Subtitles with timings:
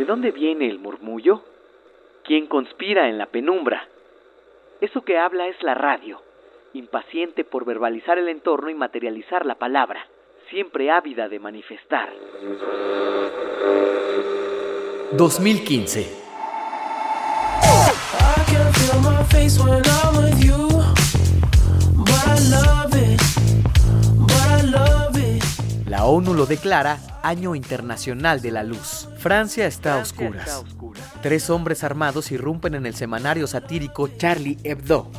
[0.00, 1.42] ¿De dónde viene el murmullo?
[2.24, 3.86] ¿Quién conspira en la penumbra?
[4.80, 6.22] Eso que habla es la radio,
[6.72, 10.06] impaciente por verbalizar el entorno y materializar la palabra,
[10.48, 12.08] siempre ávida de manifestar.
[15.18, 16.06] 2015
[25.84, 28.99] La ONU lo declara Año Internacional de la Luz.
[29.20, 30.64] Francia está a oscuras.
[31.20, 35.10] Tres hombres armados irrumpen en el semanario satírico Charlie Hebdo.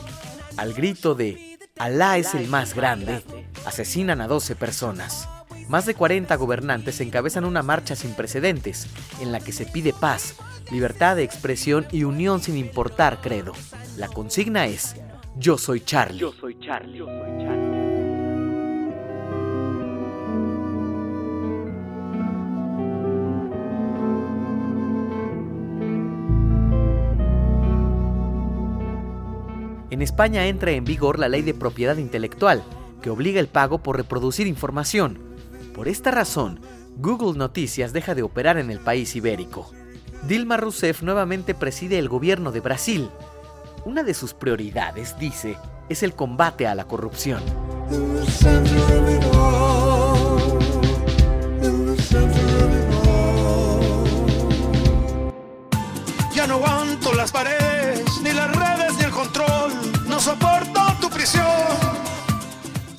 [0.58, 3.24] Al grito de Alá es el más grande,
[3.64, 5.30] asesinan a 12 personas.
[5.70, 8.88] Más de 40 gobernantes encabezan una marcha sin precedentes
[9.22, 10.36] en la que se pide paz,
[10.72, 13.54] libertad de expresión y unión sin importar credo.
[13.98, 14.96] La consigna es
[15.38, 16.18] Yo soy Charlie.
[16.18, 16.98] Yo soy Charlie.
[16.98, 17.71] Yo soy Charlie.
[29.92, 32.64] En España entra en vigor la ley de propiedad intelectual,
[33.02, 35.20] que obliga el pago por reproducir información.
[35.76, 36.62] Por esta razón,
[36.96, 39.70] Google Noticias deja de operar en el país ibérico.
[40.30, 43.10] Dilma Rousseff nuevamente preside el gobierno de Brasil.
[43.84, 45.58] Una de sus prioridades, dice,
[45.90, 47.44] es el combate a la corrupción.
[56.34, 58.91] Ya no aguanto las paredes, ni las redes,
[59.22, 59.72] control.
[60.08, 61.46] No soporto tu prisión.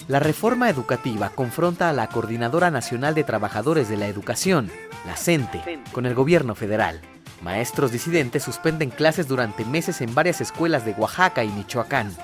[0.09, 4.71] La reforma educativa confronta a la Coordinadora Nacional de Trabajadores de la Educación,
[5.07, 7.01] la CENTE, con el gobierno federal.
[7.43, 12.15] Maestros disidentes suspenden clases durante meses en varias escuelas de Oaxaca y Michoacán.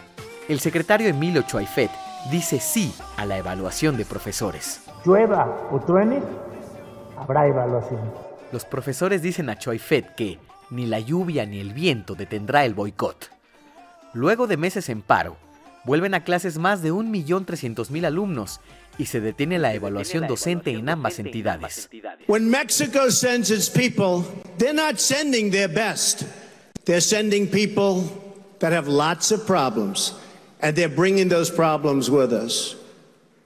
[0.49, 1.91] El secretario Emilio Chuaifet
[2.31, 4.83] dice sí a la evaluación de profesores.
[5.05, 6.23] Llueva o truene,
[7.17, 8.01] habrá evaluación.
[8.53, 10.39] Los profesores dicen a Chuaifet que
[10.71, 13.38] ni la lluvia ni el viento detendrá el boicot.
[14.15, 15.37] Luego de meses en paro,
[15.85, 18.61] vuelven a clases más de 1.300.000 alumnos
[18.99, 21.89] y se detiene la evaluación docente en ambas entidades.
[22.27, 24.25] When Mexico sends its people,
[24.59, 26.23] they're not sending their best.
[26.85, 28.05] They're sending people
[28.61, 30.15] that have lots of problems,
[30.61, 32.77] and they're bringing those problems with us.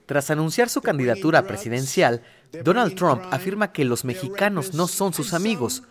[0.05, 2.21] Tras anunciar su candidatura presidencial,
[2.63, 5.83] Donald Trump afirma que los mexicanos no son sus amigos,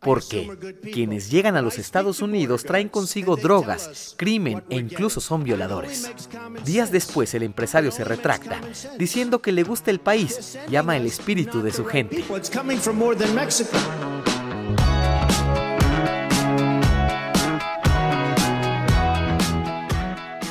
[0.00, 6.10] porque quienes llegan a los Estados Unidos traen consigo drogas, crimen e incluso son violadores.
[6.64, 8.60] Días después el empresario se retracta,
[8.98, 12.24] diciendo que le gusta el país y ama el espíritu de su gente.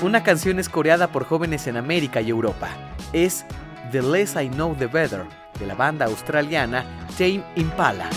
[0.01, 2.69] Una canción es coreada por jóvenes en América y Europa.
[3.11, 3.45] Es
[3.91, 5.23] The Less I Know The Better,
[5.59, 6.85] de la banda australiana
[7.17, 8.09] Tame Impala.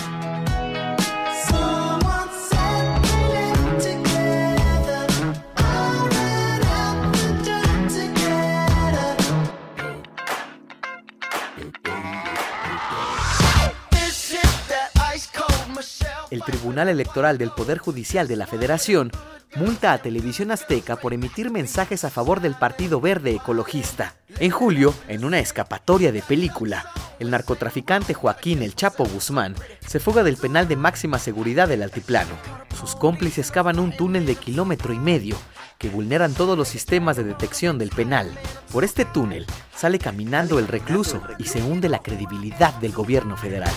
[16.79, 19.11] Tribunal Electoral del Poder Judicial de la Federación
[19.55, 24.15] multa a Televisión Azteca por emitir mensajes a favor del Partido Verde Ecologista.
[24.39, 26.89] En julio, en una escapatoria de película,
[27.19, 32.31] el narcotraficante Joaquín El Chapo Guzmán se fuga del penal de máxima seguridad del altiplano.
[32.79, 35.35] Sus cómplices cavan un túnel de kilómetro y medio
[35.79, 38.31] que vulneran todos los sistemas de detección del penal.
[38.71, 39.45] Por este túnel
[39.75, 43.73] sale caminando el recluso y se hunde la credibilidad del gobierno federal.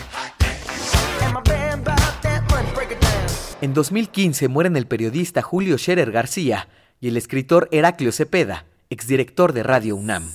[3.63, 6.67] En 2015 mueren el periodista Julio Scherer García
[7.01, 10.33] y el escritor Heraclio Cepeda, exdirector de Radio UNAM.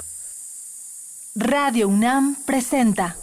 [1.36, 3.18] Radio UNAM presenta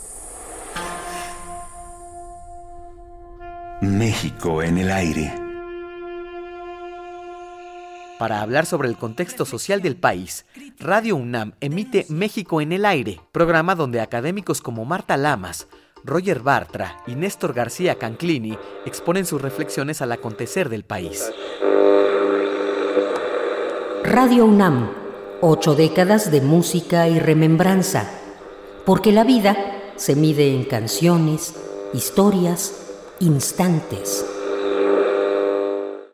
[3.81, 5.33] México en el aire.
[8.19, 10.45] Para hablar sobre el contexto social del país,
[10.79, 15.67] Radio UNAM emite México en el aire, programa donde académicos como Marta Lamas,
[16.05, 21.33] Roger Bartra y Néstor García Canclini exponen sus reflexiones al acontecer del país.
[24.03, 24.91] Radio UNAM,
[25.41, 28.11] ocho décadas de música y remembranza,
[28.85, 29.57] porque la vida
[29.97, 31.55] se mide en canciones,
[31.95, 32.75] historias
[33.21, 34.27] instantes